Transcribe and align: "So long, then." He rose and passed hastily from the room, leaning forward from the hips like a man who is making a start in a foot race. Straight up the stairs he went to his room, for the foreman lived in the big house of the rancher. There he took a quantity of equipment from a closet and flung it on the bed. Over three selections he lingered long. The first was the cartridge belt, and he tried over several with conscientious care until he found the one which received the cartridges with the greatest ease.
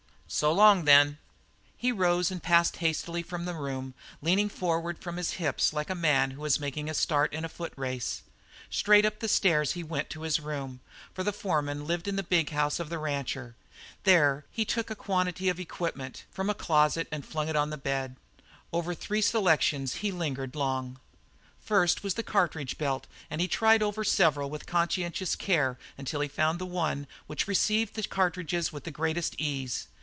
"So 0.33 0.53
long, 0.53 0.85
then." 0.85 1.17
He 1.75 1.91
rose 1.91 2.31
and 2.31 2.41
passed 2.41 2.77
hastily 2.77 3.21
from 3.21 3.43
the 3.43 3.53
room, 3.53 3.93
leaning 4.21 4.47
forward 4.47 4.97
from 4.99 5.17
the 5.17 5.23
hips 5.23 5.73
like 5.73 5.89
a 5.89 5.93
man 5.93 6.31
who 6.31 6.45
is 6.45 6.57
making 6.57 6.89
a 6.89 6.93
start 6.93 7.33
in 7.33 7.43
a 7.43 7.49
foot 7.49 7.73
race. 7.75 8.21
Straight 8.69 9.03
up 9.03 9.19
the 9.19 9.27
stairs 9.27 9.73
he 9.73 9.83
went 9.83 10.09
to 10.11 10.21
his 10.21 10.39
room, 10.39 10.79
for 11.13 11.25
the 11.25 11.33
foreman 11.33 11.85
lived 11.85 12.07
in 12.07 12.15
the 12.15 12.23
big 12.23 12.51
house 12.51 12.79
of 12.79 12.87
the 12.87 12.97
rancher. 12.97 13.55
There 14.05 14.45
he 14.51 14.63
took 14.63 14.89
a 14.89 14.95
quantity 14.95 15.49
of 15.49 15.59
equipment 15.59 16.23
from 16.31 16.49
a 16.49 16.53
closet 16.55 17.09
and 17.11 17.25
flung 17.25 17.49
it 17.49 17.57
on 17.57 17.69
the 17.69 17.77
bed. 17.77 18.15
Over 18.71 18.95
three 18.95 19.21
selections 19.21 19.95
he 19.95 20.13
lingered 20.13 20.55
long. 20.55 20.93
The 20.93 20.99
first 21.67 22.03
was 22.05 22.13
the 22.13 22.23
cartridge 22.23 22.77
belt, 22.77 23.05
and 23.29 23.41
he 23.41 23.49
tried 23.49 23.83
over 23.83 24.05
several 24.05 24.49
with 24.49 24.65
conscientious 24.65 25.35
care 25.35 25.77
until 25.97 26.21
he 26.21 26.29
found 26.29 26.57
the 26.57 26.65
one 26.65 27.05
which 27.27 27.49
received 27.49 27.95
the 27.95 28.03
cartridges 28.03 28.71
with 28.71 28.85
the 28.85 28.91
greatest 28.91 29.35
ease. 29.37 29.87